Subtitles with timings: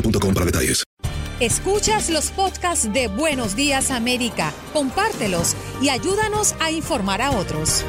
[0.00, 0.84] boostmobile.com para detalles.
[1.40, 7.84] Escuchas los podcasts de Buenos Días América, compártelos y ayúdanos a informar a otros.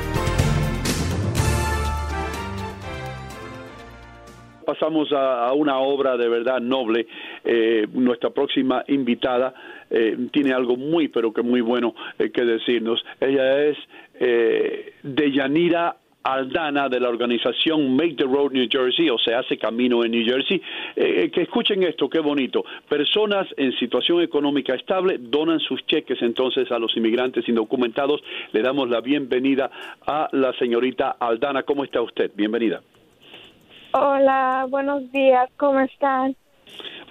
[4.70, 7.08] pasamos a, a una obra de verdad noble.
[7.44, 9.52] Eh, nuestra próxima invitada
[9.90, 13.04] eh, tiene algo muy, pero que muy bueno eh, que decirnos.
[13.20, 13.78] Ella es
[14.20, 20.04] eh, Deyanira Aldana de la organización Make the Road New Jersey, o sea, hace camino
[20.04, 20.62] en New Jersey.
[20.96, 22.64] Eh, que escuchen esto, qué bonito.
[22.88, 28.22] Personas en situación económica estable donan sus cheques entonces a los inmigrantes indocumentados.
[28.52, 29.72] Le damos la bienvenida
[30.06, 31.64] a la señorita Aldana.
[31.64, 32.32] ¿Cómo está usted?
[32.36, 32.82] Bienvenida.
[33.92, 36.36] Hola, buenos días, ¿cómo están?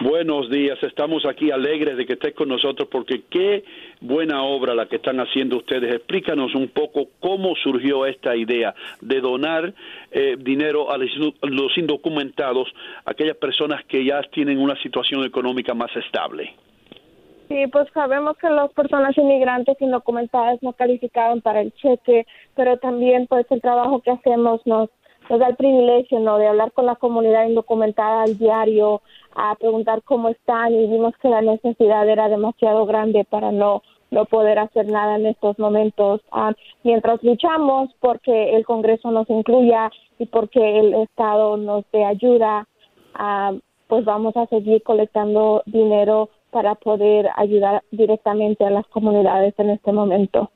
[0.00, 3.64] Buenos días, estamos aquí alegres de que estés con nosotros porque qué
[4.00, 5.92] buena obra la que están haciendo ustedes.
[5.92, 9.74] Explícanos un poco cómo surgió esta idea de donar
[10.12, 12.72] eh, dinero a los indocumentados,
[13.06, 16.54] aquellas personas que ya tienen una situación económica más estable.
[17.48, 23.26] Sí, pues sabemos que las personas inmigrantes indocumentadas no calificaban para el cheque, pero también
[23.26, 24.90] pues el trabajo que hacemos nos,
[25.28, 26.38] nos da el privilegio ¿no?
[26.38, 29.02] de hablar con la comunidad indocumentada al diario,
[29.40, 34.24] a preguntar cómo están y vimos que la necesidad era demasiado grande para no no
[34.24, 40.26] poder hacer nada en estos momentos Ah, mientras luchamos porque el Congreso nos incluya y
[40.26, 42.66] porque el Estado nos dé ayuda
[43.14, 43.52] ah,
[43.86, 49.92] pues vamos a seguir colectando dinero para poder ayudar directamente a las comunidades en este
[49.92, 50.50] momento.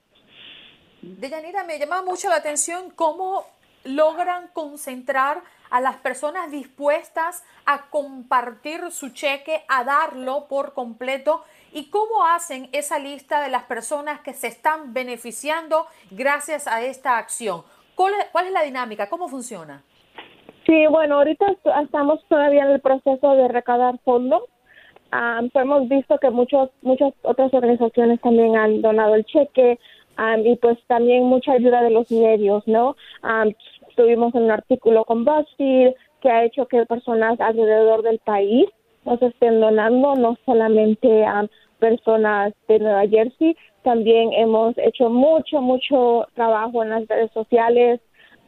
[1.02, 3.44] Deyanira, me llama mucho la atención cómo
[3.84, 11.88] logran concentrar a las personas dispuestas a compartir su cheque, a darlo por completo y
[11.90, 17.62] cómo hacen esa lista de las personas que se están beneficiando gracias a esta acción.
[17.94, 19.08] ¿Cuál es, cuál es la dinámica?
[19.08, 19.82] ¿Cómo funciona?
[20.66, 24.42] Sí, bueno, ahorita est- estamos todavía en el proceso de recaudar fondos.
[25.10, 29.78] Pues hemos visto que muchos, muchas otras organizaciones también han donado el cheque
[30.16, 32.96] am, y pues también mucha ayuda de los medios, ¿no?
[33.20, 33.52] Am,
[33.92, 35.92] estuvimos en un artículo con BuzzFeed
[36.22, 38.66] que ha hecho que personas alrededor del país
[39.04, 41.46] nos estén donando, no solamente a
[41.78, 48.00] personas de Nueva Jersey, también hemos hecho mucho, mucho trabajo en las redes sociales,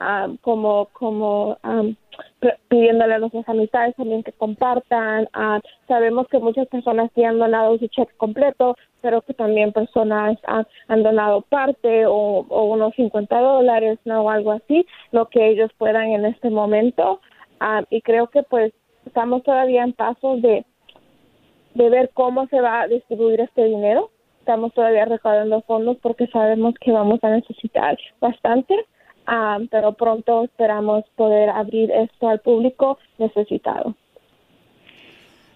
[0.04, 1.94] um, como como um,
[2.68, 5.28] pidiéndole a nuestras amistades también que compartan.
[5.32, 10.38] Ah, sabemos que muchas personas sí han donado su cheque completo, pero que también personas
[10.88, 14.22] han donado parte o, unos 50 dólares, ¿no?
[14.22, 17.20] O algo así, lo que ellos puedan en este momento.
[17.60, 18.72] Ah, y creo que pues
[19.06, 20.64] estamos todavía en pasos de
[21.74, 24.10] ver cómo se va a distribuir este dinero.
[24.40, 28.74] Estamos todavía recaudando fondos porque sabemos que vamos a necesitar bastante,
[29.26, 33.94] ah, pero pronto esperamos poder abrir esto al público necesitado.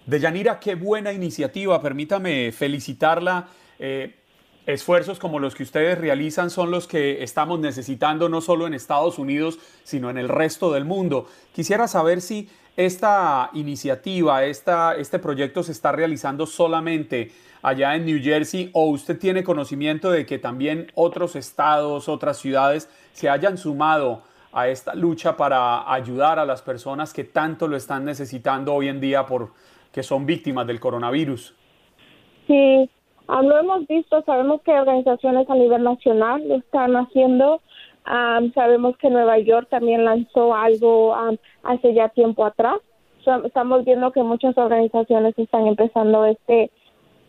[0.07, 1.81] Deyanira, qué buena iniciativa.
[1.83, 3.47] Permítame felicitarla.
[3.79, 4.15] Eh,
[4.65, 9.19] esfuerzos como los que ustedes realizan son los que estamos necesitando no solo en Estados
[9.19, 11.27] Unidos, sino en el resto del mundo.
[11.55, 18.23] Quisiera saber si esta iniciativa, esta, este proyecto se está realizando solamente allá en New
[18.23, 24.23] Jersey o usted tiene conocimiento de que también otros estados, otras ciudades se hayan sumado
[24.53, 29.01] a esta lucha para ayudar a las personas que tanto lo están necesitando hoy en
[29.01, 29.51] día por
[29.91, 31.57] que son víctimas del coronavirus.
[32.47, 32.89] Sí,
[33.29, 37.61] Ah, lo hemos visto, sabemos que organizaciones a nivel nacional lo están haciendo.
[38.55, 41.15] Sabemos que Nueva York también lanzó algo
[41.63, 42.81] hace ya tiempo atrás.
[43.45, 46.71] estamos viendo que muchas organizaciones están empezando este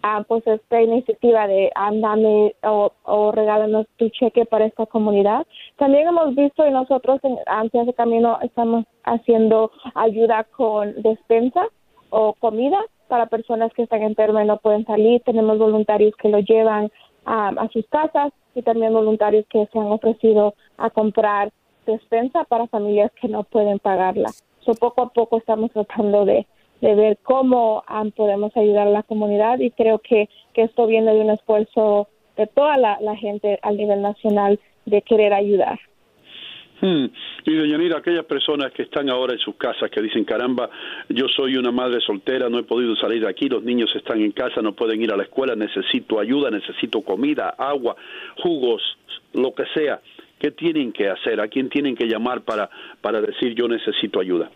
[0.03, 5.45] uh, pues esta iniciativa de andame o, o regálanos tu cheque para esta comunidad.
[5.77, 7.37] También hemos visto y nosotros en
[7.85, 11.67] de Camino estamos haciendo ayuda con despensa
[12.09, 15.21] o comida para personas que están enfermas y no pueden salir.
[15.23, 16.91] Tenemos voluntarios que lo llevan
[17.25, 21.51] a sus casas y también voluntarios que se han ofrecido a comprar
[21.85, 24.29] despensa para familias que no pueden pagarla.
[24.59, 26.45] So, poco a poco estamos tratando de,
[26.81, 27.83] ver cómo
[28.15, 32.07] podemos ayudar a la comunidad y creo que, que esto viene de un esfuerzo
[32.37, 35.79] de toda la gente a nivel nacional de querer ayudar.
[36.81, 37.07] Hmm.
[37.45, 40.69] Y doña Nira, aquellas personas que están ahora en sus casas que dicen, caramba,
[41.09, 44.31] yo soy una madre soltera, no he podido salir de aquí, los niños están en
[44.31, 47.95] casa, no pueden ir a la escuela, necesito ayuda, necesito comida, agua,
[48.41, 48.81] jugos,
[49.33, 49.99] lo que sea.
[50.39, 51.41] ¿Qué tienen que hacer?
[51.41, 52.69] ¿A quién tienen que llamar para,
[53.01, 54.49] para decir yo necesito ayuda?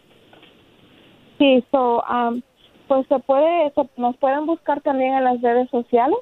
[1.38, 2.42] Sí, so, um,
[2.88, 6.18] pues se puede, nos pueden buscar también en las redes sociales.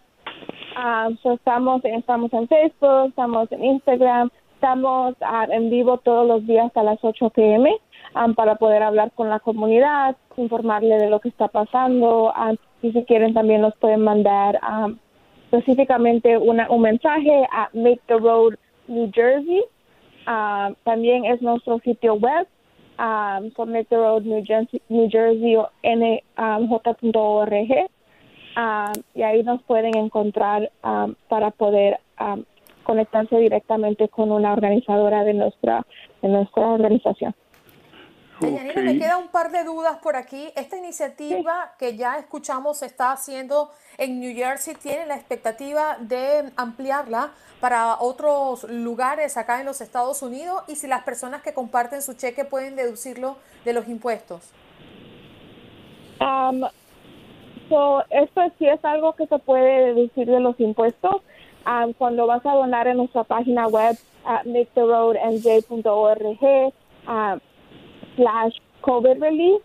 [0.75, 4.31] Um, estamos, estamos en Facebook, estamos en Instagram,
[4.61, 7.75] Estamos ah, en vivo todos los días a las 8 pm
[8.13, 12.31] ah, para poder hablar con la comunidad, informarle de lo que está pasando.
[12.35, 12.53] Ah,
[12.83, 14.59] y si quieren también nos pueden mandar
[15.45, 18.53] específicamente una, un mensaje a Make the Road
[18.87, 19.63] New Jersey.
[20.83, 22.47] también es nuestro sitio web
[23.55, 27.51] por Make the Road New Jersey, New Jersey o nj.org.
[29.15, 30.69] y ahí nos pueden encontrar
[31.27, 31.99] para poder
[32.83, 35.85] conectarse directamente con una organizadora de nuestra,
[36.21, 37.35] de nuestra organización.
[38.41, 40.49] Deyanira, me queda un par de dudas por aquí.
[40.55, 46.51] Esta iniciativa que ya escuchamos se está haciendo en New Jersey, ¿tiene la expectativa de
[46.55, 50.63] ampliarla para otros lugares acá en los Estados Unidos?
[50.67, 54.51] Y si las personas que comparten su cheque pueden deducirlo de los impuestos.
[56.19, 56.63] Um,
[58.09, 61.21] esto sí es algo que se puede deducir de los impuestos.
[61.65, 66.73] Um, cuando vas a donar en nuestra página web at maketheroadnj.org
[67.07, 67.37] uh,
[68.15, 69.61] slash COVID relief,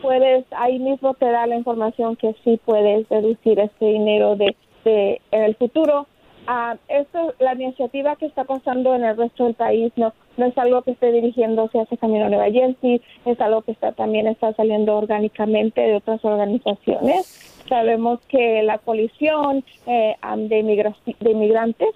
[0.00, 4.54] puedes, ahí mismo te da la información que sí puedes deducir este dinero de,
[4.84, 6.06] de en el futuro.
[6.48, 10.56] Uh, esto, la iniciativa que está pasando en el resto del país no, no es
[10.56, 14.96] algo que esté dirigiéndose hacia Camino Nueva Jersey, es algo que está también está saliendo
[14.96, 17.49] orgánicamente de otras organizaciones.
[17.70, 21.94] Sabemos que la coalición eh, de, de inmigrantes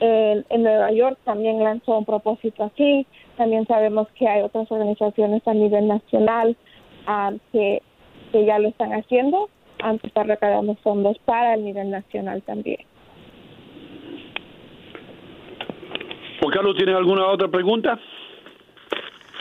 [0.00, 3.06] en Nueva York también lanzó un propósito así.
[3.36, 6.56] También sabemos que hay otras organizaciones a nivel nacional
[7.52, 7.82] que,
[8.32, 9.48] ya lo están haciendo.
[9.80, 12.80] Antes está recaudando fondos para el nivel nacional también.
[16.40, 17.98] Juan Carlos, ¿tienes alguna otra pregunta?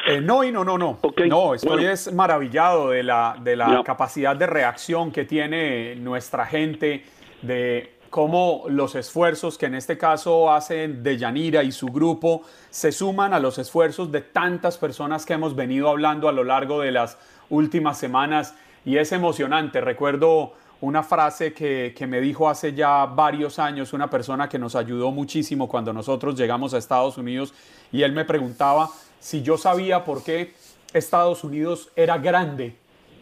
[0.08, 1.00] Eh, no, y no, no, no.
[1.28, 7.06] No, estoy es maravillado de la, de la capacidad de reacción que tiene nuestra gente,
[7.42, 12.92] de cómo los esfuerzos que en este caso hacen de Yanira y su grupo se
[12.92, 16.92] suman a los esfuerzos de tantas personas que hemos venido hablando a lo largo de
[16.92, 17.18] las
[17.50, 19.82] últimas semanas y es emocionante.
[19.82, 24.76] Recuerdo una frase que, que, me dijo hace ya varios años una persona que nos
[24.76, 27.54] ayudó muchísimo cuando nosotros llegamos a Estados Unidos
[27.92, 28.90] y él me preguntaba
[29.22, 30.52] si yo sabía por qué
[30.94, 32.74] Estados Unidos era grande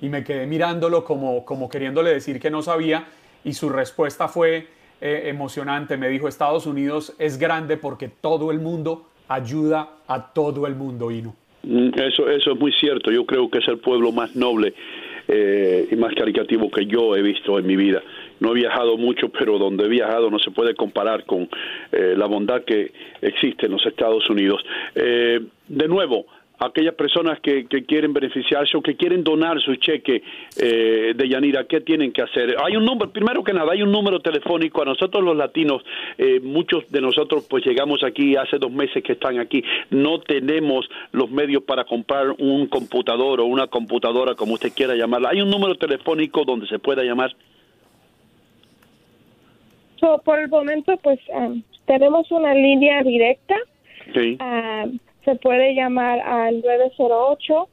[0.01, 3.05] y me quedé mirándolo como, como queriéndole decir que no sabía
[3.43, 4.67] y su respuesta fue
[5.01, 5.97] eh, emocionante.
[5.97, 11.11] Me dijo, Estados Unidos es grande porque todo el mundo ayuda a todo el mundo,
[11.11, 11.35] Ino.
[11.63, 13.11] Mm, eso, eso es muy cierto.
[13.11, 14.73] Yo creo que es el pueblo más noble
[15.31, 18.01] eh, y más caricativo que yo he visto en mi vida.
[18.39, 21.47] No he viajado mucho, pero donde he viajado no se puede comparar con
[21.91, 24.59] eh, la bondad que existe en los Estados Unidos.
[24.95, 26.25] Eh, de nuevo,
[26.59, 30.21] aquellas personas que, quieren beneficiarse o que quieren donar su cheque
[30.57, 32.55] eh, de Yanira, ¿qué tienen que hacer?
[32.63, 34.81] Hay un número, primero que nada, hay un número telefónico.
[34.81, 35.83] A nosotros los latinos,
[36.17, 40.89] eh, muchos de nosotros pues llegamos aquí hace dos meses que están aquí, no tenemos
[41.11, 45.29] los medios para comprar un computador o una computadora, como usted quiera llamarla.
[45.29, 47.33] Hay un número telefónico donde se pueda llamar
[50.23, 53.55] por el momento, pues um, tenemos una línea directa.
[54.13, 54.37] Sí.
[54.39, 57.67] Um, se puede llamar al 908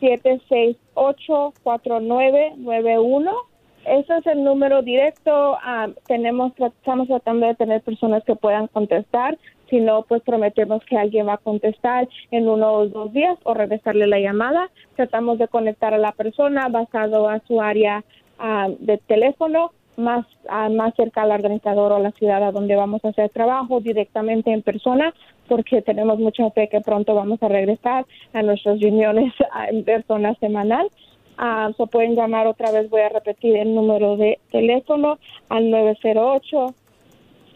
[0.00, 3.54] 768 4991
[3.86, 5.58] ese es el número directo.
[5.62, 9.38] Ah, tenemos, estamos tratando de tener personas que puedan contestar.
[9.68, 13.54] Si no, pues prometemos que alguien va a contestar en uno o dos días o
[13.54, 14.70] regresarle la llamada.
[14.96, 18.04] Tratamos de conectar a la persona basado a su área
[18.38, 23.04] ah, de teléfono más, ah, más cerca al organizador o la ciudad a donde vamos
[23.04, 25.14] a hacer trabajo directamente en persona
[25.48, 29.32] porque tenemos mucha fe que pronto vamos a regresar a nuestras reuniones
[29.70, 30.88] en persona semanal.
[31.36, 35.64] Ah, se pueden llamar otra vez, voy a repetir el número de teléfono al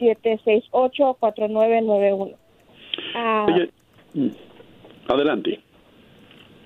[0.00, 2.34] 908-768-4991.
[3.14, 3.46] Ah,
[4.14, 4.28] mm,
[5.08, 5.60] adelante.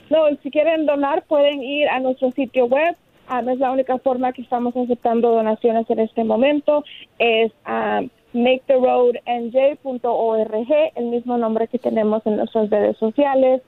[0.09, 2.97] No, si quieren donar pueden ir a nuestro sitio web.
[3.29, 6.85] Ah, es la única forma que estamos aceptando donaciones en este momento.
[7.19, 13.63] Es um, maketheroadnj.org, el mismo nombre que tenemos en nuestras redes sociales.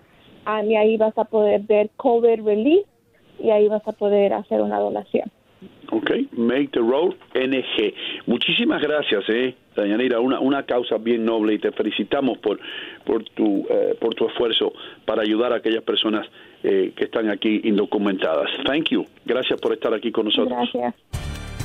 [0.67, 2.87] y ahí vas a poder ver COVID Relief
[3.39, 5.31] y ahí vas a poder hacer una donación.
[5.91, 7.95] Ok, Make the Road NG.
[8.27, 12.59] Muchísimas gracias, eh, Dayanira, una, una causa bien noble y te felicitamos por,
[13.04, 14.73] por, tu, eh, por tu esfuerzo
[15.04, 16.26] para ayudar a aquellas personas
[16.62, 18.50] eh, que están aquí indocumentadas.
[18.64, 19.07] Thank you.
[19.25, 20.57] Gracias por estar aquí con nosotros.
[20.73, 20.95] Gracias.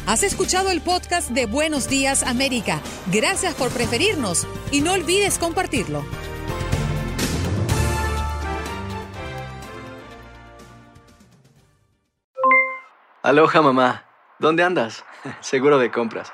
[0.08, 2.82] Has escuchado el podcast de Buenos Días América.
[3.14, 6.04] Gracias por preferirnos y no olvides compartirlo.
[13.22, 14.06] Aloha mamá,
[14.40, 15.06] ¿dónde andas?
[15.42, 16.34] Seguro de compras.